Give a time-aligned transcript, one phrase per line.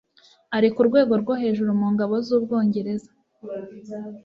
[0.57, 3.09] Ari ku rwego rwo hejuru mu ngabo z'Ubwongereza?